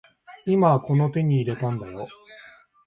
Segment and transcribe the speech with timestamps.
[0.47, 2.07] 今この手に入れたんだよ